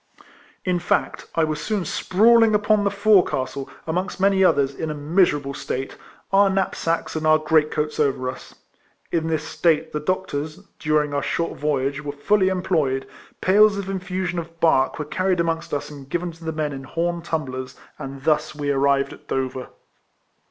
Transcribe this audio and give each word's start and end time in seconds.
In 0.65 0.79
fact 0.79 1.27
I 1.35 1.43
was 1.43 1.61
soon 1.61 1.85
sprawling 1.85 2.55
upon 2.55 2.83
the 2.83 2.89
forecastle, 2.89 3.69
amongst 3.85 4.19
many 4.19 4.43
others, 4.43 4.73
in 4.73 4.89
a 4.89 4.95
260 4.95 4.95
RECOLLECTIONS 4.95 5.11
OF 5.11 5.15
miserable 5.15 5.53
state, 5.53 5.97
our 6.33 6.49
knapsacks 6.49 7.15
and 7.15 7.27
our 7.27 7.37
great 7.37 7.69
coats 7.69 7.99
over 7.99 8.27
us. 8.27 8.55
In 9.11 9.27
this 9.27 9.43
state 9.47 9.91
the 9.93 9.99
doctors, 9.99 10.61
during 10.79 11.13
our 11.13 11.21
short 11.21 11.55
voyage, 11.55 12.03
wei*e 12.03 12.17
fully 12.17 12.49
em 12.49 12.63
ployed; 12.63 13.05
pails 13.41 13.77
of 13.77 13.89
infusion 13.91 14.39
of 14.39 14.59
bark 14.59 14.97
were 14.97 15.05
carried 15.05 15.39
amongst 15.39 15.71
us 15.71 15.91
and 15.91 16.09
given 16.09 16.31
to 16.31 16.45
the 16.45 16.51
men 16.51 16.73
in 16.73 16.85
horn 16.85 17.21
tumblers, 17.21 17.75
and 17.99 18.23
thus 18.23 18.55
we 18.55 18.71
arrived 18.71 19.13
at 19.13 19.27
Dover. 19.27 19.67